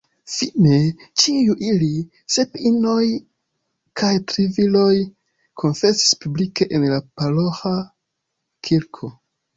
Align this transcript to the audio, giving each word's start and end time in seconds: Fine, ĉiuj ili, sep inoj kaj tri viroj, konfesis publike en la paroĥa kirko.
Fine, 0.35 0.77
ĉiuj 1.23 1.55
ili, 1.67 1.89
sep 2.35 2.57
inoj 2.69 3.03
kaj 4.01 4.11
tri 4.31 4.47
viroj, 4.57 4.97
konfesis 5.65 6.19
publike 6.25 6.71
en 6.79 6.89
la 6.95 6.99
paroĥa 7.21 7.75
kirko. 8.69 9.13